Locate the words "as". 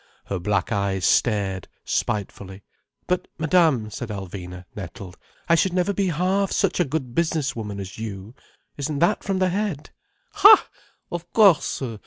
7.79-7.99